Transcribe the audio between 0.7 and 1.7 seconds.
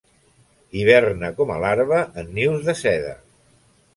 Hiberna com a